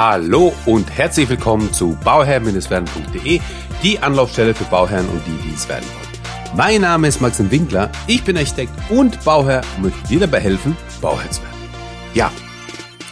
Hallo 0.00 0.54
und 0.64 0.88
herzlich 0.96 1.28
willkommen 1.28 1.72
zu 1.72 1.98
bauherr-werden.de, 2.04 3.40
die 3.82 3.98
Anlaufstelle 3.98 4.54
für 4.54 4.62
Bauherren 4.66 5.08
und 5.08 5.20
die, 5.26 5.48
die 5.48 5.52
es 5.52 5.68
werden 5.68 5.88
wollen. 5.88 6.56
Mein 6.56 6.82
Name 6.82 7.08
ist 7.08 7.20
Maxim 7.20 7.50
Winkler, 7.50 7.90
ich 8.06 8.22
bin 8.22 8.36
Architekt 8.36 8.70
und 8.90 9.24
Bauherr 9.24 9.62
und 9.74 9.82
möchte 9.82 10.06
dir 10.06 10.20
dabei 10.20 10.38
helfen, 10.38 10.76
Bauherr 11.00 11.28
zu 11.32 11.42
werden. 11.42 11.56
Ja, 12.14 12.30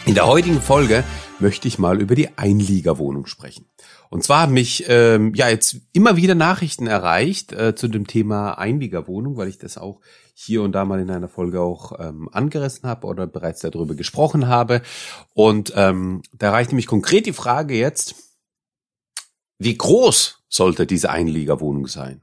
in 0.05 0.15
der 0.15 0.27
heutigen 0.27 0.61
Folge 0.61 1.03
möchte 1.39 1.67
ich 1.67 1.77
mal 1.77 1.99
über 1.99 2.15
die 2.15 2.37
Einliegerwohnung 2.37 3.25
sprechen. 3.25 3.65
Und 4.09 4.23
zwar 4.23 4.41
haben 4.43 4.53
mich 4.53 4.85
ähm, 4.87 5.33
ja 5.33 5.49
jetzt 5.49 5.77
immer 5.93 6.15
wieder 6.15 6.35
Nachrichten 6.35 6.87
erreicht 6.87 7.51
äh, 7.53 7.75
zu 7.75 7.87
dem 7.87 8.07
Thema 8.07 8.57
Einliegerwohnung, 8.57 9.37
weil 9.37 9.49
ich 9.49 9.57
das 9.57 9.77
auch 9.77 9.99
hier 10.33 10.61
und 10.61 10.71
da 10.73 10.85
mal 10.85 10.99
in 10.99 11.09
einer 11.09 11.27
Folge 11.27 11.61
auch 11.61 11.99
ähm, 11.99 12.29
angerissen 12.31 12.87
habe 12.87 13.07
oder 13.07 13.27
bereits 13.27 13.61
darüber 13.61 13.95
gesprochen 13.95 14.47
habe. 14.47 14.81
Und 15.33 15.73
ähm, 15.75 16.21
da 16.33 16.47
erreichte 16.47 16.75
mich 16.75 16.87
konkret 16.87 17.25
die 17.25 17.33
Frage 17.33 17.75
jetzt, 17.75 18.15
wie 19.57 19.77
groß 19.77 20.43
sollte 20.47 20.85
diese 20.85 21.09
Einliegerwohnung 21.09 21.87
sein? 21.87 22.21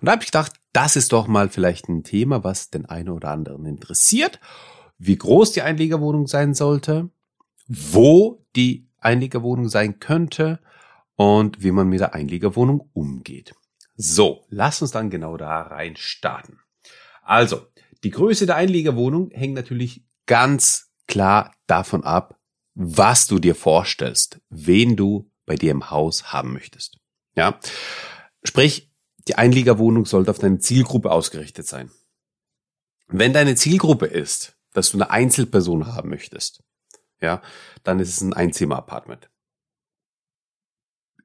Und 0.00 0.06
da 0.06 0.12
habe 0.12 0.22
ich 0.22 0.30
gedacht, 0.30 0.52
das 0.72 0.96
ist 0.96 1.12
doch 1.12 1.26
mal 1.26 1.48
vielleicht 1.48 1.88
ein 1.88 2.02
Thema, 2.02 2.44
was 2.44 2.70
den 2.70 2.86
einen 2.86 3.10
oder 3.10 3.28
anderen 3.28 3.66
interessiert. 3.66 4.40
Wie 4.98 5.16
groß 5.16 5.52
die 5.52 5.62
Einliegerwohnung 5.62 6.26
sein 6.26 6.54
sollte, 6.54 7.10
wo 7.68 8.44
die 8.56 8.88
Einliegerwohnung 8.98 9.68
sein 9.68 9.98
könnte 10.00 10.60
und 11.16 11.62
wie 11.62 11.70
man 11.70 11.88
mit 11.88 12.00
der 12.00 12.14
Einliegerwohnung 12.14 12.90
umgeht. 12.92 13.54
So, 13.94 14.46
lass 14.48 14.82
uns 14.82 14.90
dann 14.90 15.10
genau 15.10 15.36
da 15.36 15.62
rein 15.62 15.96
starten. 15.96 16.58
Also, 17.22 17.66
die 18.02 18.10
Größe 18.10 18.46
der 18.46 18.56
Einliegerwohnung 18.56 19.30
hängt 19.30 19.54
natürlich 19.54 20.04
ganz 20.26 20.90
klar 21.06 21.54
davon 21.66 22.04
ab, 22.04 22.38
was 22.74 23.26
du 23.26 23.38
dir 23.38 23.54
vorstellst, 23.54 24.40
wen 24.48 24.96
du 24.96 25.30
bei 25.46 25.56
dir 25.56 25.70
im 25.70 25.90
Haus 25.90 26.32
haben 26.32 26.52
möchtest. 26.52 26.98
Ja, 27.36 27.60
sprich, 28.42 28.90
die 29.28 29.36
Einliegerwohnung 29.36 30.06
sollte 30.06 30.30
auf 30.30 30.38
deine 30.38 30.58
Zielgruppe 30.58 31.10
ausgerichtet 31.10 31.66
sein. 31.66 31.90
Wenn 33.06 33.32
deine 33.32 33.54
Zielgruppe 33.54 34.06
ist, 34.06 34.56
dass 34.72 34.90
du 34.90 34.96
eine 34.96 35.10
Einzelperson 35.10 35.86
haben 35.86 36.08
möchtest, 36.08 36.62
ja, 37.20 37.42
dann 37.84 38.00
ist 38.00 38.08
es 38.08 38.20
ein 38.20 38.32
Einzimmer-Apartment 38.32 39.31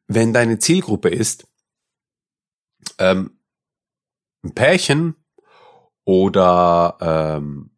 wenn 0.07 0.33
deine 0.33 0.59
Zielgruppe 0.59 1.09
ist 1.09 1.47
ähm, 2.97 3.39
ein 4.43 4.53
Pärchen 4.53 5.15
oder 6.05 6.97
ähm, 7.01 7.71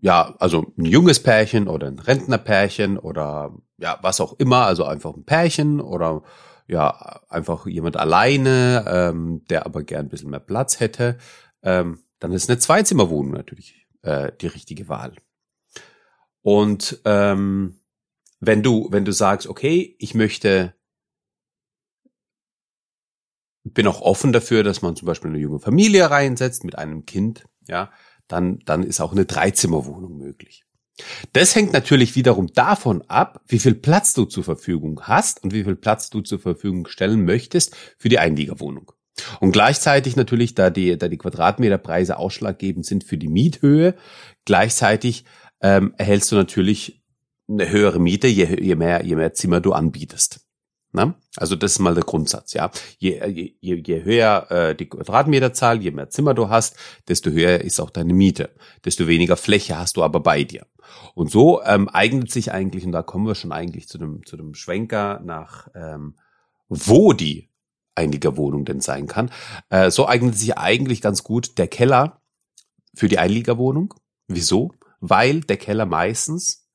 ja, 0.00 0.34
also 0.38 0.72
ein 0.78 0.84
junges 0.84 1.22
Pärchen 1.22 1.68
oder 1.68 1.86
ein 1.88 1.98
Rentnerpärchen 1.98 2.98
oder 2.98 3.54
ja, 3.78 3.98
was 4.02 4.20
auch 4.20 4.34
immer, 4.38 4.66
also 4.66 4.84
einfach 4.84 5.14
ein 5.14 5.24
Pärchen 5.24 5.80
oder 5.80 6.22
ja, 6.68 7.20
einfach 7.28 7.66
jemand 7.66 7.96
alleine, 7.96 8.84
ähm, 8.86 9.44
der 9.50 9.66
aber 9.66 9.82
gern 9.82 10.06
ein 10.06 10.08
bisschen 10.08 10.30
mehr 10.30 10.40
Platz 10.40 10.80
hätte, 10.80 11.18
ähm, 11.62 12.00
dann 12.18 12.32
ist 12.32 12.48
eine 12.48 12.58
Zweizimmerwohnung 12.58 13.32
natürlich 13.32 13.86
äh, 14.02 14.30
die 14.40 14.46
richtige 14.46 14.88
Wahl. 14.88 15.14
Und 16.40 17.00
ähm, 17.04 17.80
wenn 18.40 18.62
du, 18.62 18.88
wenn 18.90 19.04
du 19.04 19.12
sagst, 19.12 19.48
okay, 19.48 19.96
ich 19.98 20.14
möchte 20.14 20.74
bin 23.64 23.86
auch 23.86 24.00
offen 24.00 24.32
dafür, 24.32 24.62
dass 24.62 24.82
man 24.82 24.96
zum 24.96 25.06
Beispiel 25.06 25.30
eine 25.30 25.38
junge 25.38 25.60
Familie 25.60 26.10
reinsetzt 26.10 26.64
mit 26.64 26.78
einem 26.78 27.06
Kind, 27.06 27.44
ja, 27.68 27.90
dann, 28.28 28.60
dann 28.64 28.82
ist 28.82 29.00
auch 29.00 29.12
eine 29.12 29.24
Dreizimmerwohnung 29.24 30.16
möglich. 30.16 30.64
Das 31.32 31.54
hängt 31.54 31.72
natürlich 31.72 32.16
wiederum 32.16 32.48
davon 32.48 33.02
ab, 33.02 33.40
wie 33.46 33.58
viel 33.58 33.74
Platz 33.74 34.14
du 34.14 34.24
zur 34.24 34.44
Verfügung 34.44 35.00
hast 35.02 35.42
und 35.42 35.54
wie 35.54 35.64
viel 35.64 35.76
Platz 35.76 36.10
du 36.10 36.20
zur 36.20 36.38
Verfügung 36.38 36.86
stellen 36.86 37.24
möchtest 37.24 37.74
für 37.98 38.08
die 38.08 38.18
Einliegerwohnung. 38.18 38.92
Und 39.40 39.52
gleichzeitig 39.52 40.16
natürlich, 40.16 40.54
da 40.54 40.70
die, 40.70 40.96
da 40.96 41.08
die 41.08 41.18
Quadratmeterpreise 41.18 42.16
ausschlaggebend 42.16 42.86
sind 42.86 43.04
für 43.04 43.18
die 43.18 43.28
Miethöhe, 43.28 43.94
gleichzeitig 44.44 45.24
ähm, 45.60 45.94
erhältst 45.96 46.32
du 46.32 46.36
natürlich 46.36 47.02
eine 47.48 47.68
höhere 47.68 48.00
Miete, 48.00 48.26
je, 48.26 48.60
je, 48.60 48.74
mehr, 48.74 49.04
je 49.04 49.16
mehr 49.16 49.34
Zimmer 49.34 49.60
du 49.60 49.72
anbietest. 49.72 50.40
Ne? 50.92 51.14
Also 51.36 51.56
das 51.56 51.72
ist 51.72 51.78
mal 51.78 51.94
der 51.94 52.04
Grundsatz, 52.04 52.52
ja. 52.52 52.70
Je, 52.98 53.54
je, 53.60 53.76
je 53.76 54.04
höher 54.04 54.50
äh, 54.50 54.76
die 54.76 54.86
Quadratmeterzahl, 54.86 55.80
je 55.80 55.90
mehr 55.90 56.10
Zimmer 56.10 56.34
du 56.34 56.50
hast, 56.50 56.76
desto 57.08 57.30
höher 57.30 57.62
ist 57.62 57.80
auch 57.80 57.88
deine 57.88 58.12
Miete. 58.12 58.50
Desto 58.84 59.06
weniger 59.06 59.38
Fläche 59.38 59.78
hast 59.78 59.96
du 59.96 60.02
aber 60.02 60.20
bei 60.20 60.44
dir. 60.44 60.66
Und 61.14 61.30
so 61.30 61.62
ähm, 61.62 61.88
eignet 61.88 62.30
sich 62.30 62.52
eigentlich, 62.52 62.84
und 62.84 62.92
da 62.92 63.02
kommen 63.02 63.26
wir 63.26 63.34
schon 63.34 63.52
eigentlich 63.52 63.88
zu 63.88 63.96
dem, 63.96 64.26
zu 64.26 64.36
dem 64.36 64.54
Schwenker 64.54 65.20
nach, 65.24 65.68
ähm, 65.74 66.16
wo 66.68 67.14
die 67.14 67.48
Einliegerwohnung 67.94 68.66
denn 68.66 68.80
sein 68.80 69.06
kann. 69.06 69.30
Äh, 69.70 69.90
so 69.90 70.06
eignet 70.06 70.36
sich 70.36 70.58
eigentlich 70.58 71.00
ganz 71.00 71.22
gut 71.22 71.56
der 71.56 71.68
Keller 71.68 72.20
für 72.94 73.08
die 73.08 73.18
Einliegerwohnung. 73.18 73.94
Wieso? 74.28 74.72
Weil 75.00 75.40
der 75.40 75.56
Keller 75.56 75.86
meistens 75.86 76.68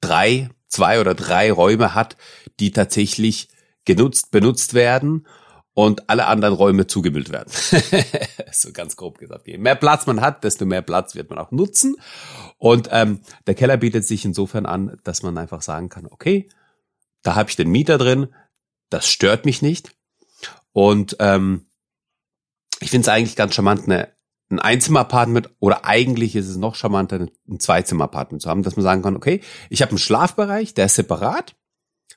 drei 0.00 0.48
zwei 0.70 1.00
oder 1.00 1.14
drei 1.14 1.52
Räume 1.52 1.94
hat, 1.94 2.16
die 2.58 2.70
tatsächlich 2.70 3.48
genutzt, 3.84 4.30
benutzt 4.30 4.72
werden 4.72 5.26
und 5.74 6.08
alle 6.08 6.26
anderen 6.26 6.54
Räume 6.54 6.86
zugemüllt 6.86 7.30
werden. 7.30 7.50
so 8.52 8.72
ganz 8.72 8.96
grob 8.96 9.18
gesagt. 9.18 9.46
Je 9.46 9.58
mehr 9.58 9.74
Platz 9.74 10.06
man 10.06 10.20
hat, 10.20 10.44
desto 10.44 10.64
mehr 10.64 10.82
Platz 10.82 11.14
wird 11.14 11.30
man 11.30 11.38
auch 11.38 11.50
nutzen. 11.50 11.96
Und 12.58 12.88
ähm, 12.92 13.20
der 13.46 13.54
Keller 13.54 13.76
bietet 13.76 14.06
sich 14.06 14.24
insofern 14.24 14.66
an, 14.66 14.98
dass 15.04 15.22
man 15.22 15.36
einfach 15.38 15.62
sagen 15.62 15.88
kann, 15.88 16.06
okay, 16.06 16.48
da 17.22 17.34
habe 17.34 17.50
ich 17.50 17.56
den 17.56 17.70
Mieter 17.70 17.98
drin, 17.98 18.34
das 18.88 19.06
stört 19.06 19.44
mich 19.44 19.62
nicht. 19.62 19.92
Und 20.72 21.16
ähm, 21.20 21.66
ich 22.80 22.90
finde 22.90 23.02
es 23.02 23.08
eigentlich 23.08 23.36
ganz 23.36 23.54
charmant, 23.54 23.84
eine 23.84 24.08
ein 24.50 24.58
Einzimmer-Apartment 24.58 25.50
oder 25.60 25.84
eigentlich 25.84 26.34
ist 26.36 26.48
es 26.48 26.56
noch 26.56 26.74
charmanter, 26.74 27.28
ein 27.48 27.60
Zweizimmer-Apartment 27.60 28.42
zu 28.42 28.50
haben, 28.50 28.62
dass 28.62 28.76
man 28.76 28.82
sagen 28.82 29.02
kann, 29.02 29.16
okay, 29.16 29.40
ich 29.68 29.82
habe 29.82 29.90
einen 29.90 29.98
Schlafbereich, 29.98 30.74
der 30.74 30.86
ist 30.86 30.96
separat, 30.96 31.54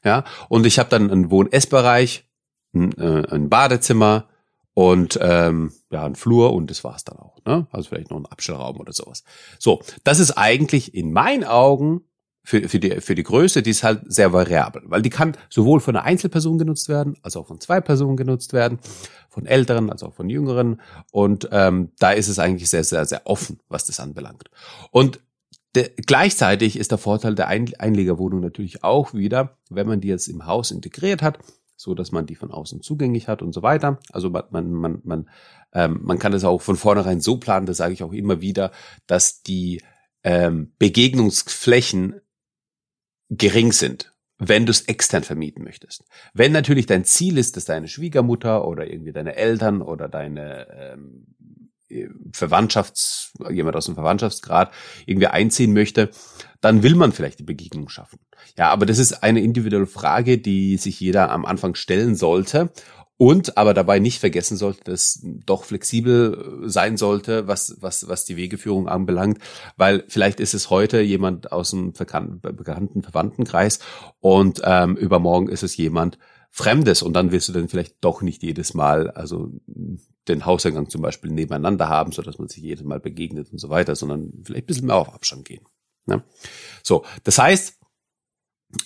ja, 0.04 0.24
und 0.50 0.66
ich 0.66 0.80
habe 0.80 0.90
dann 0.90 1.12
einen 1.12 1.32
Wohn-Ess-Bereich, 1.32 2.28
ein, 2.74 2.98
äh, 2.98 3.28
ein 3.30 3.50
Badezimmer 3.50 4.30
und 4.74 5.20
ähm, 5.22 5.72
ja, 5.92 6.04
ein 6.06 6.16
Flur 6.16 6.54
und 6.54 6.72
das 6.72 6.84
war's 6.84 7.04
dann 7.04 7.20
auch. 7.20 7.38
Ne? 7.46 7.68
Also 7.72 7.90
vielleicht 7.90 8.10
noch 8.10 8.18
ein 8.18 8.26
Abstellraum 8.26 8.80
oder 8.80 8.94
sowas. 8.94 9.24
So, 9.60 9.82
das 10.04 10.20
ist 10.20 10.32
eigentlich 10.32 10.96
in 10.96 11.14
meinen 11.14 11.44
Augen 11.44 12.02
für, 12.44 12.68
für, 12.68 12.80
die, 12.80 13.02
für 13.02 13.16
die 13.16 13.24
Größe, 13.24 13.62
die 13.62 13.70
ist 13.70 13.84
halt 13.84 14.02
sehr 14.06 14.34
variabel, 14.34 14.84
weil 14.86 15.02
die 15.02 15.10
kann 15.10 15.38
sowohl 15.50 15.80
von 15.80 15.96
einer 15.96 16.06
Einzelperson 16.06 16.58
genutzt 16.58 16.90
werden, 16.90 17.16
als 17.22 17.38
auch 17.38 17.48
von 17.48 17.62
zwei 17.62 17.80
Personen 17.80 18.18
genutzt 18.18 18.52
werden, 18.52 18.80
von 19.30 19.46
älteren, 19.46 19.90
als 19.90 20.04
auch 20.04 20.14
von 20.14 20.30
jüngeren. 20.30 20.82
Und 21.12 21.48
ähm, 21.52 21.92
da 22.00 22.12
ist 22.12 22.28
es 22.28 22.40
eigentlich 22.40 22.70
sehr, 22.70 22.84
sehr, 22.84 23.06
sehr 23.06 23.22
offen, 23.26 23.60
was 23.70 23.86
das 23.86 24.02
anbelangt. 24.02 24.50
Und 24.92 25.22
de, 25.76 25.90
gleichzeitig 26.06 26.78
ist 26.78 26.92
der 26.92 26.98
Vorteil 26.98 27.34
der 27.34 27.48
Ein 27.48 27.72
Einlegerwohnung 27.80 28.42
natürlich 28.42 28.84
auch 28.84 29.14
wieder, 29.14 29.58
wenn 29.70 29.88
man 29.88 30.02
die 30.02 30.10
jetzt 30.10 30.28
im 30.28 30.46
Haus 30.46 30.72
integriert 30.72 31.22
hat, 31.22 31.40
so 31.78 31.96
dass 31.96 32.12
man 32.12 32.26
die 32.26 32.36
von 32.36 32.52
außen 32.52 32.82
zugänglich 32.82 33.30
hat 33.30 33.42
und 33.42 33.54
so 33.54 33.64
weiter. 33.64 34.00
Also 34.12 34.30
man, 34.30 34.44
man, 34.52 34.72
man, 34.72 35.02
man, 35.06 35.30
ähm, 35.74 36.02
man 36.04 36.20
kann 36.20 36.34
es 36.34 36.44
auch 36.44 36.62
von 36.62 36.76
vornherein 36.76 37.22
so 37.22 37.38
planen, 37.38 37.66
das 37.66 37.78
sage 37.78 37.94
ich 37.94 38.04
auch 38.04 38.14
immer 38.14 38.42
wieder, 38.42 38.72
dass 39.08 39.44
die 39.44 39.82
ähm, 40.24 40.74
Begegnungsflächen 40.80 42.22
gering 43.38 43.72
sind, 43.72 44.14
wenn 44.38 44.66
du 44.66 44.72
es 44.72 44.82
extern 44.82 45.24
vermieten 45.24 45.64
möchtest. 45.64 46.04
Wenn 46.34 46.52
natürlich 46.52 46.86
dein 46.86 47.06
Ziel 47.06 47.38
ist, 47.38 47.58
dass 47.58 47.66
deine 47.66 47.88
Schwiegermutter 47.88 48.68
oder 48.68 48.90
irgendwie 48.90 49.14
deine 49.14 49.36
Eltern 49.36 49.82
oder 49.82 50.08
deine 50.08 50.68
ähm, 50.72 51.28
Verwandtschafts, 52.34 53.34
jemand 53.52 53.76
aus 53.76 53.86
dem 53.86 53.96
Verwandtschaftsgrad 53.96 54.72
irgendwie 55.06 55.28
einziehen 55.28 55.74
möchte, 55.74 56.10
dann 56.62 56.82
will 56.82 56.96
man 56.96 57.12
vielleicht 57.12 57.40
die 57.40 57.44
Begegnung 57.44 57.90
schaffen. 57.90 58.20
Ja, 58.58 58.70
aber 58.70 58.86
das 58.86 58.98
ist 58.98 59.24
eine 59.24 59.42
individuelle 59.42 59.86
Frage, 59.86 60.38
die 60.38 60.78
sich 60.78 61.00
jeder 61.00 61.30
am 61.30 61.46
Anfang 61.46 61.76
stellen 61.76 62.16
sollte 62.16 62.72
und 63.18 63.58
aber 63.58 63.74
dabei 63.74 64.00
nicht 64.00 64.20
vergessen 64.20 64.58
sollte, 64.58 64.84
dass 64.86 65.22
doch 65.24 65.64
flexibel 65.64 66.64
äh, 66.64 66.70
sein 66.70 66.98
sollte, 66.98 67.48
was, 67.48 67.78
was, 67.80 68.08
was 68.08 68.26
die 68.26 68.38
Wegeführung 68.38 68.88
anbelangt, 68.88 69.40
weil 69.78 70.04
vielleicht 70.08 70.40
ist 70.40 70.54
es 70.54 70.70
heute 70.70 71.02
jemand 71.02 71.52
aus 71.52 71.74
einem 71.74 71.94
bekannten 71.94 73.04
Verwandtenkreis 73.04 73.80
und 74.20 74.62
ähm, 74.64 74.96
übermorgen 74.96 75.50
ist 75.50 75.64
es 75.64 75.78
jemand 75.78 76.18
Fremdes 76.56 77.02
und 77.02 77.14
dann 77.14 77.32
wirst 77.32 77.50
du 77.50 77.54
dann 77.54 77.68
vielleicht 77.68 77.96
doch 78.02 78.22
nicht 78.22 78.44
jedes 78.44 78.76
Mal, 78.76 79.10
also 79.10 79.52
den 80.28 80.46
Hauseingang 80.46 80.90
zum 80.90 81.02
Beispiel 81.02 81.32
nebeneinander 81.32 81.90
haben, 81.90 82.12
so 82.12 82.22
dass 82.22 82.38
man 82.38 82.48
sich 82.48 82.62
jedes 82.62 82.86
Mal 82.86 83.00
begegnet 83.00 83.52
und 83.52 83.58
so 83.58 83.70
weiter, 83.70 83.96
sondern 83.96 84.32
vielleicht 84.44 84.66
ein 84.66 84.68
bisschen 84.68 84.88
mehr 84.88 84.96
auf 84.96 85.14
Abstand 85.14 85.46
gehen. 85.46 85.66
Ne? 86.06 86.24
So, 86.84 87.06
das 87.24 87.40
heißt, 87.40 87.80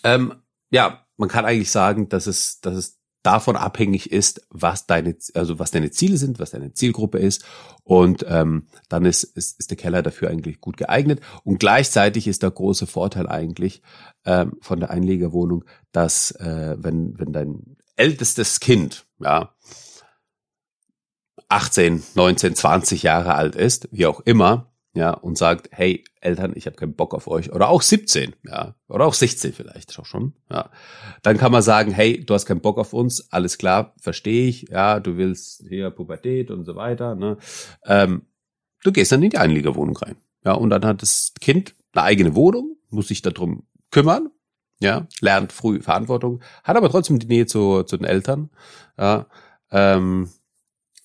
ähm, 0.03 0.33
ja, 0.69 1.05
man 1.17 1.29
kann 1.29 1.45
eigentlich 1.45 1.71
sagen, 1.71 2.09
dass 2.09 2.27
es, 2.27 2.61
dass 2.61 2.75
es 2.75 2.96
davon 3.27 3.57
abhängig 3.57 4.13
ist, 4.13 4.47
was 4.49 4.87
deine, 4.87 5.17
also 5.33 5.59
was 5.59 5.71
deine 5.71 5.91
Ziele 5.91 6.15
sind, 6.15 6.39
was 6.39 6.51
deine 6.51 6.71
Zielgruppe 6.71 7.19
ist. 7.19 7.43
Und 7.83 8.25
ähm, 8.29 8.67
dann 8.87 9.03
ist, 9.03 9.23
ist, 9.23 9.59
ist 9.59 9.69
der 9.69 9.75
Keller 9.75 10.01
dafür 10.01 10.29
eigentlich 10.29 10.61
gut 10.61 10.77
geeignet. 10.77 11.19
Und 11.43 11.59
gleichzeitig 11.59 12.29
ist 12.29 12.41
der 12.41 12.51
große 12.51 12.87
Vorteil 12.87 13.27
eigentlich 13.27 13.81
ähm, 14.23 14.53
von 14.61 14.79
der 14.79 14.91
Einlegerwohnung, 14.91 15.65
dass 15.91 16.31
äh, 16.31 16.77
wenn, 16.79 17.19
wenn 17.19 17.33
dein 17.33 17.75
ältestes 17.97 18.61
Kind, 18.61 19.05
ja, 19.19 19.53
18, 21.49 22.03
19, 22.15 22.55
20 22.55 23.03
Jahre 23.03 23.35
alt 23.35 23.57
ist, 23.57 23.89
wie 23.91 24.05
auch 24.05 24.21
immer, 24.21 24.71
ja, 24.97 25.11
und 25.11 25.37
sagt, 25.37 25.69
hey 25.71 26.03
Eltern, 26.21 26.53
ich 26.55 26.65
habe 26.65 26.75
keinen 26.75 26.95
Bock 26.95 27.13
auf 27.13 27.27
euch, 27.27 27.53
oder 27.53 27.69
auch 27.69 27.83
17, 27.83 28.35
ja, 28.45 28.75
oder 28.87 29.05
auch 29.05 29.13
16 29.13 29.53
vielleicht 29.53 29.97
auch 29.99 30.05
schon, 30.05 30.33
ja, 30.49 30.71
dann 31.21 31.37
kann 31.37 31.51
man 31.51 31.61
sagen, 31.61 31.91
hey, 31.91 32.23
du 32.25 32.33
hast 32.33 32.47
keinen 32.47 32.61
Bock 32.61 32.79
auf 32.79 32.93
uns, 32.93 33.31
alles 33.31 33.59
klar, 33.59 33.93
verstehe 34.01 34.47
ich, 34.47 34.69
ja, 34.69 34.99
du 34.99 35.17
willst 35.17 35.63
hier 35.67 35.91
Pubertät 35.91 36.49
und 36.49 36.65
so 36.65 36.75
weiter, 36.75 37.13
ne, 37.13 37.37
ähm, 37.85 38.23
du 38.83 38.91
gehst 38.91 39.11
dann 39.11 39.21
in 39.21 39.29
die 39.29 39.37
Einliegerwohnung 39.37 39.95
rein, 39.97 40.15
ja, 40.43 40.53
und 40.53 40.71
dann 40.71 40.83
hat 40.83 41.03
das 41.03 41.33
Kind 41.39 41.75
eine 41.93 42.03
eigene 42.03 42.35
Wohnung, 42.35 42.75
muss 42.89 43.09
sich 43.09 43.21
darum 43.21 43.67
kümmern, 43.91 44.29
ja, 44.79 45.07
lernt 45.21 45.53
früh 45.53 45.79
Verantwortung, 45.79 46.41
hat 46.63 46.75
aber 46.75 46.89
trotzdem 46.89 47.19
die 47.19 47.27
Nähe 47.27 47.45
zu, 47.45 47.83
zu 47.83 47.97
den 47.97 48.05
Eltern, 48.05 48.49
ja, 48.97 49.27
ähm, 49.69 50.29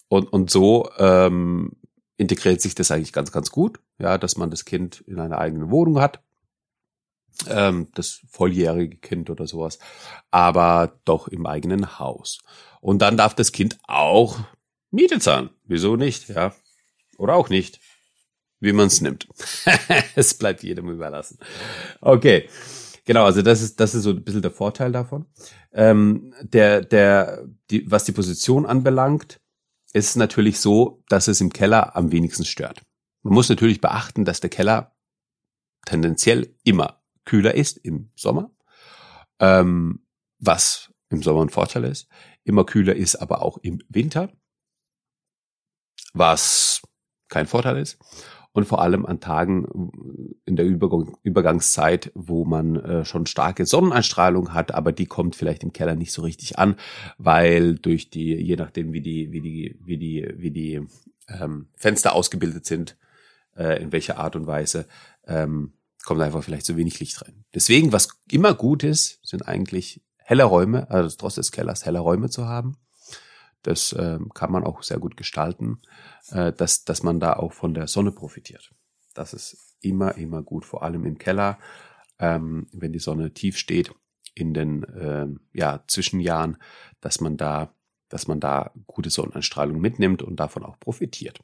und, 0.09 0.33
und 0.33 0.51
so 0.51 0.89
ähm, 0.99 1.73
integriert 2.23 2.61
sich 2.61 2.75
das 2.75 2.91
eigentlich 2.91 3.13
ganz, 3.13 3.33
ganz 3.33 3.51
gut, 3.51 3.81
ja, 3.99 4.17
dass 4.17 4.37
man 4.37 4.51
das 4.51 4.65
Kind 4.65 5.03
in 5.07 5.21
einer 5.21 5.39
eigenen 5.39 5.71
Wohnung 5.71 6.01
hat, 6.01 6.23
ähm, 7.49 7.89
das 7.95 8.23
volljährige 8.31 8.97
Kind 8.97 9.29
oder 9.29 9.47
sowas, 9.47 9.79
aber 10.31 10.99
doch 11.05 11.29
im 11.29 11.47
eigenen 11.47 11.99
Haus. 11.99 12.39
Und 12.81 13.03
dann 13.03 13.17
darf 13.17 13.35
das 13.35 13.53
Kind 13.53 13.79
auch 13.87 14.39
Miete 14.91 15.19
zahlen. 15.19 15.51
Wieso 15.65 15.97
nicht, 15.97 16.29
ja? 16.29 16.55
Oder 17.17 17.35
auch 17.35 17.49
nicht, 17.49 17.81
wie 18.61 18.73
man 18.73 18.87
es 18.87 19.01
nimmt. 19.01 19.27
es 20.17 20.35
bleibt 20.35 20.63
jedem 20.63 20.89
überlassen. 20.89 21.39
Okay. 22.01 22.49
Genau, 23.05 23.25
also 23.25 23.43
das 23.43 23.63
ist, 23.63 23.81
das 23.81 23.97
ist 23.97 24.05
so 24.05 24.11
ein 24.11 24.23
bisschen 24.23 24.43
der 24.43 24.53
Vorteil 24.53 24.93
davon. 24.93 25.27
Ähm, 25.73 26.33
der, 26.41 26.83
der, 26.83 27.49
die, 27.71 27.91
was 27.91 28.05
die 28.05 28.13
Position 28.13 28.65
anbelangt, 28.65 29.41
ist 29.93 30.17
natürlich 30.17 30.61
so, 30.61 31.03
dass 31.09 31.29
es 31.29 31.41
im 31.41 31.53
Keller 31.53 31.97
am 31.97 32.13
wenigsten 32.13 32.45
stört. 32.45 32.83
Man 33.23 33.35
muss 33.35 33.49
natürlich 33.49 33.81
beachten, 33.81 34.25
dass 34.25 34.41
der 34.41 34.51
Keller 34.51 34.97
tendenziell 35.85 36.57
immer 36.65 37.03
kühler 37.25 37.55
ist 37.55 37.79
im 37.79 38.11
Sommer, 38.17 38.51
ähm, 39.39 40.07
was 40.39 40.93
im 41.09 41.23
Sommer 41.23 41.43
ein 41.43 41.51
Vorteil 41.51 41.85
ist. 41.85 42.09
Immer 42.45 42.65
kühler 42.65 42.97
ist 42.97 43.17
aber 43.17 43.43
auch 43.43 43.59
im 43.59 43.83
Winter, 43.89 44.33
was 46.15 46.83
kein 47.29 47.47
Vorteil 47.47 47.79
ist 47.79 47.99
und 48.53 48.67
vor 48.67 48.83
allem 48.83 49.07
an 49.07 49.21
Tagen 49.21 49.65
äh, 49.65 50.35
in 50.45 50.57
der 50.57 50.67
Übergang, 50.67 51.17
Übergangszeit, 51.23 52.13
wo 52.15 52.45
man 52.45 52.77
äh, 52.77 53.05
schon 53.05 53.27
starke 53.27 53.67
Sonneneinstrahlung 53.67 54.53
hat, 54.55 54.75
aber 54.75 54.93
die 54.93 55.07
kommt 55.07 55.37
vielleicht 55.37 55.63
im 55.63 55.73
Keller 55.73 55.95
nicht 55.95 56.13
so 56.13 56.23
richtig 56.23 56.59
an, 56.59 56.77
weil 57.19 57.77
durch 57.77 58.11
die, 58.11 58.35
je 58.35 58.57
nachdem 58.57 58.93
wie 58.93 59.01
die, 59.01 59.33
wie 59.33 59.41
die, 59.41 59.79
wie 59.85 59.99
die, 59.99 60.29
wie 60.37 60.51
die 60.51 60.87
ähm, 61.29 61.69
Fenster 61.77 62.15
ausgebildet 62.15 62.67
sind, 62.67 62.97
äh, 63.57 63.83
in 63.83 63.93
welcher 63.93 64.19
Art 64.19 64.37
und 64.37 64.47
Weise, 64.47 64.87
ähm, 65.27 65.73
kommt 66.05 66.21
einfach 66.21 66.43
vielleicht 66.43 66.67
zu 66.67 66.77
wenig 66.77 66.99
Licht 67.01 67.23
rein. 67.23 67.45
Deswegen, 67.55 67.93
was 67.93 68.09
immer 68.31 68.55
gut 68.55 68.83
ist, 68.83 69.21
sind 69.23 69.47
eigentlich 69.47 70.03
helle 70.17 70.45
Räume, 70.45 70.91
also 70.91 71.15
trotz 71.17 71.37
des 71.37 71.53
Kellers 71.53 71.87
helle 71.87 72.01
Räume 72.01 72.29
zu 72.29 72.47
haben. 72.47 72.77
Das 73.63 73.93
äh, 73.93 74.19
kann 74.35 74.53
man 74.53 74.65
auch 74.65 74.83
sehr 74.83 74.99
gut 74.99 75.17
gestalten, 75.17 75.81
äh, 76.31 76.53
dass, 76.53 76.85
dass 76.85 77.03
man 77.03 77.21
da 77.21 77.35
auch 77.35 77.53
von 77.53 77.75
der 77.75 77.87
Sonne 77.87 78.13
profitiert. 78.13 78.73
Das 79.15 79.35
ist 79.35 79.77
immer, 79.81 80.17
immer 80.17 80.43
gut, 80.43 80.65
vor 80.65 80.83
allem 80.83 81.05
im 81.05 81.19
Keller, 81.19 81.59
ähm, 82.19 82.69
wenn 82.73 82.93
die 82.93 82.99
Sonne 82.99 83.33
tief 83.33 83.57
steht 83.57 83.95
in 84.35 84.55
den 84.55 84.85
äh, 84.85 85.27
ja, 85.53 85.85
Zwischenjahren, 85.87 86.57
dass 87.01 87.21
man 87.21 87.37
da, 87.37 87.75
dass 88.09 88.29
man 88.29 88.41
da 88.41 88.73
gute 88.87 89.11
Sonneneinstrahlung 89.11 89.81
mitnimmt 89.81 90.23
und 90.23 90.37
davon 90.37 90.65
auch 90.65 90.79
profitiert. 90.81 91.41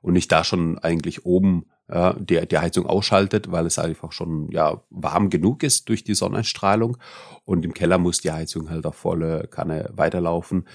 Und 0.00 0.12
nicht 0.12 0.30
da 0.30 0.44
schon 0.44 0.78
eigentlich 0.78 1.24
oben 1.24 1.66
ja, 1.88 2.14
die, 2.14 2.46
die 2.46 2.58
Heizung 2.58 2.86
ausschaltet, 2.86 3.50
weil 3.50 3.66
es 3.66 3.78
einfach 3.78 4.12
schon 4.12 4.50
ja 4.50 4.82
warm 4.90 5.30
genug 5.30 5.62
ist 5.62 5.88
durch 5.88 6.04
die 6.04 6.14
Sonnenstrahlung. 6.14 6.98
Und 7.44 7.64
im 7.64 7.74
Keller 7.74 7.98
muss 7.98 8.20
die 8.20 8.32
Heizung 8.32 8.70
halt 8.70 8.86
auf 8.86 8.96
volle 8.96 9.48
Kanne 9.48 9.90
weiterlaufen, 9.92 10.66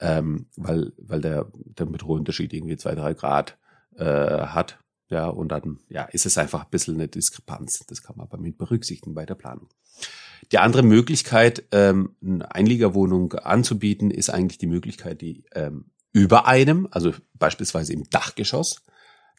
ähm, 0.00 0.46
weil, 0.56 0.92
weil 0.98 1.20
der 1.20 1.46
Temperaturunterschied 1.74 2.52
irgendwie 2.52 2.76
zwei, 2.76 2.94
drei 2.94 3.14
Grad 3.14 3.58
äh, 3.96 4.04
hat. 4.04 4.78
Ja, 5.10 5.26
und 5.26 5.48
dann 5.48 5.78
ja, 5.88 6.04
ist 6.04 6.26
es 6.26 6.36
einfach 6.36 6.64
ein 6.64 6.70
bisschen 6.70 6.94
eine 6.94 7.08
Diskrepanz. 7.08 7.84
Das 7.86 8.02
kann 8.02 8.16
man 8.16 8.26
aber 8.26 8.38
mit 8.38 8.58
berücksichtigen 8.58 9.14
bei 9.14 9.24
der 9.24 9.36
Planung. 9.36 9.68
Die 10.52 10.58
andere 10.58 10.82
Möglichkeit, 10.82 11.64
ähm, 11.72 12.14
eine 12.22 12.54
Einliegerwohnung 12.54 13.32
anzubieten, 13.32 14.10
ist 14.10 14.30
eigentlich 14.30 14.58
die 14.58 14.66
Möglichkeit, 14.66 15.20
die 15.20 15.44
ähm, 15.52 15.86
über 16.12 16.46
einem, 16.46 16.88
also 16.90 17.12
beispielsweise 17.34 17.92
im 17.92 18.08
Dachgeschoss, 18.10 18.82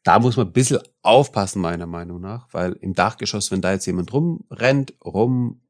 da 0.03 0.19
muss 0.19 0.37
man 0.37 0.47
ein 0.47 0.53
bisschen 0.53 0.79
aufpassen, 1.01 1.61
meiner 1.61 1.85
Meinung 1.85 2.21
nach, 2.21 2.47
weil 2.51 2.73
im 2.73 2.93
Dachgeschoss, 2.93 3.51
wenn 3.51 3.61
da 3.61 3.73
jetzt 3.73 3.85
jemand 3.85 4.13
rumrennt, 4.13 4.93
rum 5.03 5.61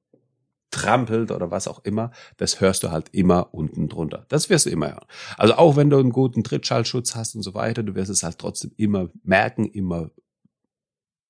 trampelt 0.72 1.32
oder 1.32 1.52
was 1.52 1.68
auch 1.68 1.84
immer, 1.84 2.12
das 2.38 2.62
hörst 2.62 2.84
du 2.84 2.92
halt 2.92 3.10
immer 3.12 3.54
unten 3.54 3.90
drunter. 3.90 4.26
Das 4.30 4.50
wirst 4.50 4.66
du 4.66 4.70
immer 4.70 4.92
hören. 4.92 5.06
Also 5.38 5.56
auch 5.56 5.76
wenn 5.76 5.90
du 5.90 5.98
einen 5.98 6.12
guten 6.12 6.44
Trittschallschutz 6.44 7.16
hast 7.16 7.36
und 7.36 7.44
so 7.44 7.54
weiter, 7.54 7.84
du 7.84 7.96
wirst 7.96 8.12
es 8.12 8.24
halt 8.24 8.38
trotzdem 8.38 8.72
immer 8.78 9.10
merken, 9.24 9.66
immer 9.66 10.12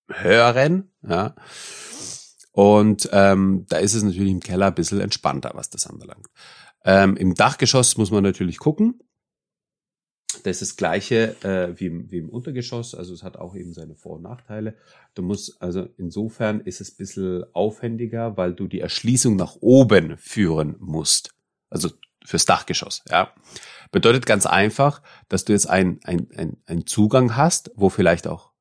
hören, 0.09 0.91
ja. 1.07 1.35
Und 2.51 3.07
ähm, 3.13 3.65
da 3.69 3.77
ist 3.77 3.93
es 3.93 4.03
natürlich 4.03 4.31
im 4.31 4.39
Keller 4.39 4.67
ein 4.67 4.75
bisschen 4.75 4.99
entspannter, 4.99 5.51
was 5.53 5.69
das 5.69 5.87
anbelangt. 5.87 6.27
Ähm, 6.83 7.15
Im 7.15 7.35
Dachgeschoss 7.35 7.97
muss 7.97 8.11
man 8.11 8.23
natürlich 8.23 8.57
gucken, 8.57 8.99
das 10.45 10.61
ist 10.61 10.71
das 10.71 10.77
gleiche 10.77 11.35
äh, 11.43 11.79
wie, 11.79 11.87
im, 11.87 12.11
wie 12.11 12.17
im 12.17 12.29
Untergeschoss, 12.29 12.95
also 12.95 13.13
es 13.13 13.23
hat 13.23 13.37
auch 13.37 13.55
eben 13.55 13.73
seine 13.73 13.95
Vor- 13.95 14.17
und 14.17 14.23
Nachteile. 14.23 14.75
Du 15.13 15.21
musst, 15.21 15.61
also 15.61 15.87
insofern 15.97 16.61
ist 16.61 16.81
es 16.81 16.91
ein 16.91 16.97
bisschen 16.97 17.43
aufwendiger, 17.53 18.37
weil 18.37 18.53
du 18.53 18.67
die 18.67 18.79
Erschließung 18.79 19.35
nach 19.35 19.57
oben 19.59 20.17
führen 20.17 20.75
musst. 20.79 21.33
Also 21.69 21.89
fürs 22.25 22.45
Dachgeschoss, 22.45 23.03
ja. 23.09 23.33
Bedeutet 23.91 24.25
ganz 24.25 24.45
einfach, 24.45 25.01
dass 25.29 25.45
du 25.45 25.53
jetzt 25.53 25.67
einen 25.67 25.99
ein, 26.03 26.57
ein 26.65 26.85
Zugang 26.85 27.35
hast, 27.35 27.71
wo 27.75 27.89
vielleicht 27.89 28.27
auch 28.27 28.51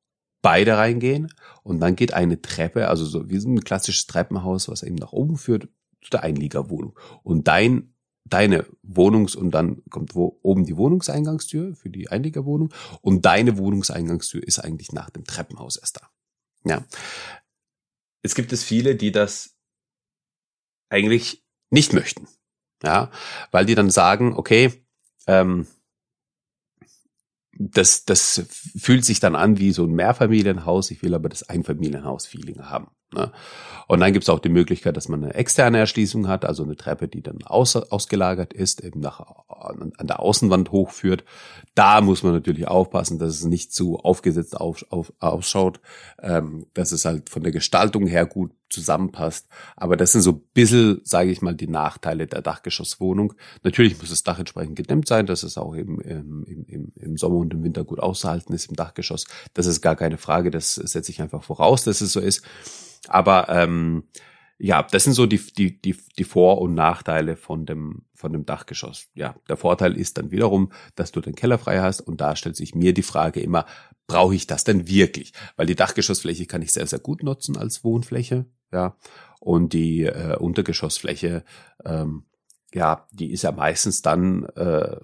beide 0.41 0.77
reingehen 0.77 1.31
und 1.63 1.79
dann 1.79 1.95
geht 1.95 2.13
eine 2.13 2.41
Treppe, 2.41 2.87
also 2.87 3.05
so 3.05 3.29
wie 3.29 3.37
so 3.39 3.49
ein 3.49 3.61
klassisches 3.61 4.07
Treppenhaus, 4.07 4.69
was 4.69 4.83
eben 4.83 4.95
nach 4.95 5.11
oben 5.11 5.37
führt, 5.37 5.67
zu 6.01 6.09
der 6.11 6.23
Einliegerwohnung. 6.23 6.97
Und 7.23 7.47
dein 7.47 7.93
deine 8.33 8.65
Wohnungs- 8.83 9.35
und 9.35 9.51
dann 9.51 9.83
kommt 9.89 10.15
wo 10.15 10.39
oben 10.41 10.65
die 10.65 10.77
Wohnungseingangstür 10.77 11.75
für 11.75 11.89
die 11.89 12.09
Einliegerwohnung 12.09 12.73
und 13.01 13.25
deine 13.25 13.57
Wohnungseingangstür 13.57 14.43
ist 14.43 14.59
eigentlich 14.59 14.91
nach 14.91 15.09
dem 15.09 15.25
Treppenhaus 15.25 15.77
erst 15.77 15.97
da. 15.97 16.09
Ja. 16.65 16.85
Es 18.21 18.35
gibt 18.35 18.51
es 18.51 18.63
viele, 18.63 18.95
die 18.95 19.11
das 19.11 19.55
eigentlich 20.89 21.43
nicht 21.69 21.93
möchten. 21.93 22.27
Ja, 22.83 23.11
weil 23.51 23.65
die 23.65 23.75
dann 23.75 23.89
sagen, 23.89 24.33
okay, 24.35 24.71
ähm, 25.27 25.67
das, 27.59 28.05
das 28.05 28.45
fühlt 28.49 29.03
sich 29.03 29.19
dann 29.19 29.35
an 29.35 29.57
wie 29.57 29.73
so 29.73 29.83
ein 29.83 29.91
Mehrfamilienhaus. 29.91 30.91
Ich 30.91 31.03
will 31.03 31.13
aber 31.13 31.27
das 31.27 31.43
Einfamilienhaus-Feeling 31.43 32.69
haben. 32.69 32.89
Ne? 33.13 33.31
Und 33.87 34.01
dann 34.01 34.13
gibt 34.13 34.23
es 34.23 34.29
auch 34.29 34.39
die 34.39 34.49
Möglichkeit, 34.49 34.95
dass 34.95 35.09
man 35.09 35.23
eine 35.23 35.33
externe 35.33 35.79
Erschließung 35.79 36.27
hat, 36.27 36.45
also 36.45 36.63
eine 36.63 36.75
Treppe, 36.75 37.07
die 37.07 37.23
dann 37.23 37.39
aus, 37.43 37.75
ausgelagert 37.75 38.53
ist, 38.53 38.83
eben 38.83 38.99
nach, 38.99 39.19
an 39.49 40.07
der 40.07 40.19
Außenwand 40.19 40.71
hochführt. 40.71 41.23
Da 41.73 42.01
muss 42.01 42.21
man 42.21 42.33
natürlich 42.33 42.67
aufpassen, 42.67 43.17
dass 43.17 43.29
es 43.33 43.45
nicht 43.45 43.73
zu 43.73 43.97
aufgesetzt 43.97 44.55
auf, 44.55 44.85
auf, 44.89 45.11
ausschaut, 45.19 45.79
ähm, 46.21 46.67
dass 46.73 46.91
es 46.91 47.05
halt 47.05 47.29
von 47.29 47.41
der 47.41 47.51
Gestaltung 47.51 48.05
her 48.05 48.27
gut 48.27 48.51
zusammenpasst. 48.69 49.47
Aber 49.75 49.97
das 49.97 50.11
sind 50.11 50.21
so 50.21 50.31
ein 50.31 50.41
bisschen, 50.53 51.01
sage 51.03 51.31
ich 51.31 51.41
mal, 51.41 51.55
die 51.55 51.67
Nachteile 51.67 52.27
der 52.27 52.41
Dachgeschosswohnung. 52.41 53.33
Natürlich 53.63 53.99
muss 53.99 54.09
das 54.09 54.23
Dach 54.23 54.39
entsprechend 54.39 54.75
gedämmt 54.75 55.07
sein, 55.07 55.25
dass 55.25 55.43
es 55.43 55.57
auch 55.57 55.75
eben 55.75 55.99
im, 56.01 56.43
im, 56.67 56.91
im 56.95 57.17
Sommer 57.17 57.37
und 57.37 57.53
im 57.53 57.63
Winter 57.63 57.83
gut 57.83 57.99
auszuhalten 57.99 58.53
ist 58.53 58.69
im 58.69 58.75
Dachgeschoss. 58.75 59.25
Das 59.53 59.65
ist 59.65 59.81
gar 59.81 59.95
keine 59.95 60.17
Frage, 60.17 60.51
das 60.51 60.75
setze 60.75 61.11
ich 61.11 61.21
einfach 61.21 61.43
voraus, 61.43 61.83
dass 61.83 62.01
es 62.01 62.11
so 62.11 62.19
ist. 62.19 62.43
Aber 63.07 63.49
ähm, 63.49 64.03
ja, 64.61 64.83
das 64.83 65.05
sind 65.05 65.13
so 65.13 65.25
die, 65.25 65.37
die, 65.37 65.81
die, 65.81 65.95
die 66.17 66.23
Vor- 66.25 66.59
und 66.59 66.73
Nachteile 66.75 67.37
von 67.37 67.65
dem, 67.65 68.03
von 68.13 68.33
dem 68.33 68.45
Dachgeschoss. 68.45 69.07
Ja, 69.13 69.35
der 69.47 69.55
Vorteil 69.55 69.95
ist 69.95 70.17
dann 70.17 70.31
wiederum, 70.31 70.73
dass 70.95 71.13
du 71.13 71.21
den 71.21 71.33
Keller 71.35 71.57
frei 71.57 71.79
hast 71.79 72.01
und 72.01 72.19
da 72.19 72.35
stellt 72.35 72.57
sich 72.57 72.75
mir 72.75 72.93
die 72.93 73.01
Frage 73.01 73.39
immer, 73.39 73.65
brauche 74.05 74.35
ich 74.35 74.47
das 74.47 74.65
denn 74.65 74.89
wirklich? 74.89 75.31
Weil 75.55 75.65
die 75.65 75.75
Dachgeschossfläche 75.75 76.45
kann 76.45 76.61
ich 76.61 76.73
sehr, 76.73 76.85
sehr 76.87 76.99
gut 76.99 77.23
nutzen 77.23 77.55
als 77.55 77.85
Wohnfläche, 77.85 78.45
ja, 78.71 78.95
und 79.39 79.73
die 79.73 80.03
äh, 80.03 80.37
Untergeschossfläche, 80.37 81.43
ähm, 81.85 82.23
ja, 82.73 83.07
die 83.11 83.31
ist 83.31 83.43
ja 83.43 83.51
meistens 83.51 84.01
dann 84.01 84.45
äh, 84.55 84.97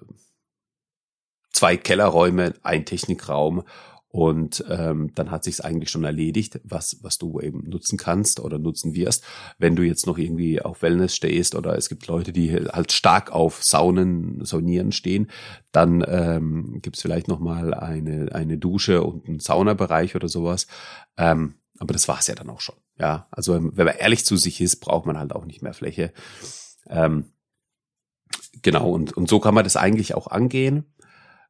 zwei 1.52 1.76
Kellerräume, 1.76 2.54
ein 2.62 2.84
Technikraum 2.84 3.64
und 4.08 4.64
ähm, 4.70 5.10
dann 5.14 5.30
hat 5.30 5.44
sich's 5.44 5.60
eigentlich 5.60 5.90
schon 5.90 6.04
erledigt, 6.04 6.60
was 6.64 7.02
was 7.02 7.18
du 7.18 7.38
eben 7.40 7.68
nutzen 7.68 7.98
kannst 7.98 8.40
oder 8.40 8.58
nutzen 8.58 8.94
wirst. 8.94 9.24
Wenn 9.58 9.76
du 9.76 9.82
jetzt 9.82 10.06
noch 10.06 10.16
irgendwie 10.16 10.62
auf 10.62 10.80
Wellness 10.80 11.14
stehst 11.14 11.54
oder 11.54 11.76
es 11.76 11.90
gibt 11.90 12.06
Leute, 12.06 12.32
die 12.32 12.50
halt 12.54 12.92
stark 12.92 13.30
auf 13.30 13.62
Saunen, 13.62 14.42
Saunieren 14.44 14.92
stehen, 14.92 15.30
dann 15.70 16.02
ähm, 16.08 16.78
gibt's 16.80 17.02
vielleicht 17.02 17.28
noch 17.28 17.40
mal 17.40 17.74
eine 17.74 18.34
eine 18.34 18.56
Dusche 18.56 19.02
und 19.02 19.28
einen 19.28 19.40
Saunabereich 19.40 20.14
oder 20.16 20.28
sowas. 20.28 20.66
Ähm, 21.18 21.56
aber 21.78 21.92
das 21.92 22.08
war's 22.08 22.26
ja 22.28 22.34
dann 22.34 22.48
auch 22.48 22.60
schon. 22.60 22.76
Ja, 22.98 23.28
also 23.30 23.54
wenn 23.54 23.86
man 23.86 23.96
ehrlich 23.96 24.24
zu 24.24 24.36
sich 24.36 24.60
ist, 24.60 24.76
braucht 24.76 25.06
man 25.06 25.18
halt 25.18 25.34
auch 25.34 25.44
nicht 25.44 25.62
mehr 25.62 25.74
Fläche. 25.74 26.12
Ähm, 26.88 27.32
genau 28.62 28.90
und 28.90 29.16
und 29.16 29.28
so 29.28 29.38
kann 29.40 29.54
man 29.54 29.64
das 29.64 29.76
eigentlich 29.76 30.14
auch 30.14 30.28
angehen. 30.28 30.84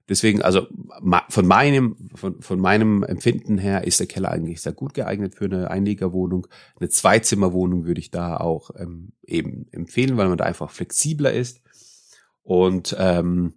Deswegen, 0.08 0.42
also 0.42 0.68
von 1.28 1.46
meinem, 1.46 1.96
von, 2.14 2.40
von 2.40 2.60
meinem 2.60 3.02
Empfinden 3.02 3.58
her 3.58 3.84
ist 3.84 3.98
der 3.98 4.06
Keller 4.06 4.30
eigentlich 4.30 4.60
sehr 4.62 4.72
gut 4.72 4.94
geeignet 4.94 5.34
für 5.34 5.46
eine 5.46 5.68
Einliegerwohnung. 5.68 6.46
Eine 6.78 6.90
Zweizimmerwohnung 6.90 7.86
würde 7.86 8.00
ich 8.00 8.12
da 8.12 8.36
auch 8.36 8.70
ähm, 8.76 9.12
eben 9.24 9.66
empfehlen, 9.72 10.16
weil 10.16 10.28
man 10.28 10.38
da 10.38 10.44
einfach 10.44 10.70
flexibler 10.70 11.32
ist. 11.32 11.60
Und 12.42 12.94
ähm, 13.00 13.54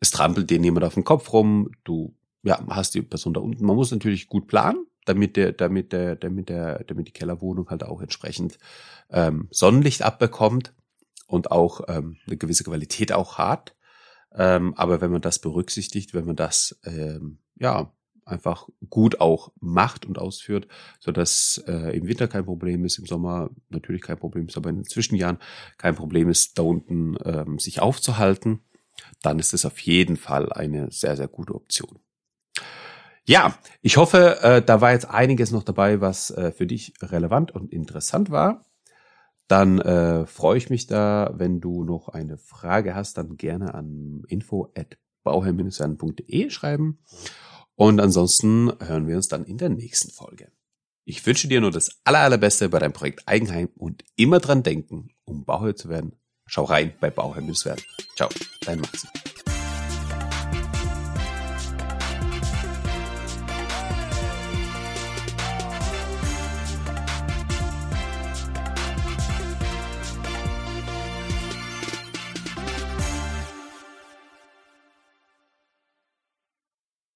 es 0.00 0.10
trampelt 0.10 0.50
dir 0.50 0.60
niemand 0.60 0.84
auf 0.84 0.94
den 0.94 1.04
Kopf 1.04 1.32
rum. 1.32 1.70
Du 1.82 2.14
ja, 2.42 2.62
hast 2.68 2.94
die 2.94 3.00
Person 3.00 3.32
da 3.32 3.40
unten. 3.40 3.64
Man 3.64 3.76
muss 3.76 3.90
natürlich 3.90 4.28
gut 4.28 4.46
planen, 4.46 4.84
damit 5.04 5.36
der, 5.36 5.52
damit 5.52 5.92
der, 5.92 6.16
damit 6.16 6.48
der, 6.48 6.84
damit 6.84 7.08
die 7.08 7.12
Kellerwohnung 7.12 7.68
halt 7.70 7.84
auch 7.84 8.00
entsprechend 8.00 8.58
ähm, 9.10 9.48
Sonnenlicht 9.50 10.02
abbekommt 10.02 10.74
und 11.26 11.50
auch 11.50 11.82
ähm, 11.88 12.16
eine 12.26 12.36
gewisse 12.36 12.64
Qualität 12.64 13.12
auch 13.12 13.38
hat. 13.38 13.74
Ähm, 14.34 14.74
aber 14.74 15.00
wenn 15.00 15.12
man 15.12 15.20
das 15.20 15.38
berücksichtigt, 15.38 16.14
wenn 16.14 16.26
man 16.26 16.36
das 16.36 16.78
ähm, 16.84 17.38
ja 17.56 17.92
einfach 18.26 18.68
gut 18.88 19.20
auch 19.20 19.52
macht 19.60 20.06
und 20.06 20.18
ausführt, 20.18 20.66
so 20.98 21.12
dass 21.12 21.62
äh, 21.66 21.96
im 21.96 22.08
Winter 22.08 22.26
kein 22.26 22.44
Problem 22.44 22.84
ist, 22.84 22.98
im 22.98 23.06
Sommer 23.06 23.50
natürlich 23.68 24.02
kein 24.02 24.18
Problem 24.18 24.48
ist, 24.48 24.56
aber 24.56 24.70
in 24.70 24.76
den 24.76 24.84
Zwischenjahren 24.84 25.38
kein 25.76 25.94
Problem 25.94 26.28
ist, 26.30 26.58
da 26.58 26.62
unten 26.62 27.16
ähm, 27.24 27.58
sich 27.58 27.80
aufzuhalten, 27.80 28.60
dann 29.22 29.38
ist 29.38 29.54
es 29.54 29.64
auf 29.64 29.78
jeden 29.80 30.16
Fall 30.16 30.52
eine 30.52 30.90
sehr, 30.90 31.16
sehr 31.16 31.28
gute 31.28 31.54
Option. 31.54 31.98
Ja, 33.26 33.54
ich 33.80 33.96
hoffe, 33.96 34.42
äh, 34.42 34.62
da 34.62 34.80
war 34.80 34.92
jetzt 34.92 35.08
einiges 35.08 35.50
noch 35.50 35.62
dabei, 35.62 36.00
was 36.00 36.30
äh, 36.30 36.52
für 36.52 36.66
dich 36.66 36.92
relevant 37.02 37.52
und 37.52 37.72
interessant 37.72 38.30
war 38.30 38.64
dann 39.48 39.80
äh, 39.80 40.26
freue 40.26 40.56
ich 40.58 40.70
mich 40.70 40.86
da, 40.86 41.32
wenn 41.36 41.60
du 41.60 41.84
noch 41.84 42.08
eine 42.08 42.38
Frage 42.38 42.94
hast, 42.94 43.18
dann 43.18 43.36
gerne 43.36 43.74
an 43.74 44.22
info 44.28 44.72
at 44.74 44.98
bauherr-werden.de 45.22 46.50
schreiben. 46.50 46.98
Und 47.76 48.00
ansonsten 48.00 48.72
hören 48.80 49.08
wir 49.08 49.16
uns 49.16 49.28
dann 49.28 49.44
in 49.44 49.58
der 49.58 49.68
nächsten 49.68 50.10
Folge. 50.10 50.50
Ich 51.04 51.24
wünsche 51.26 51.48
dir 51.48 51.60
nur 51.60 51.70
das 51.70 52.00
aller, 52.04 52.20
allerbeste 52.20 52.68
bei 52.68 52.78
deinem 52.78 52.92
Projekt 52.92 53.24
Eigenheim 53.26 53.68
und 53.76 54.04
immer 54.16 54.40
dran 54.40 54.62
denken, 54.62 55.10
um 55.24 55.44
Bauherr 55.44 55.76
zu 55.76 55.88
werden. 55.88 56.16
Schau 56.46 56.64
rein 56.64 56.94
bei 57.00 57.10
Bauherr-werden. 57.10 57.82
Ciao, 58.16 58.28
dein 58.64 58.80
Maxi. 58.80 59.08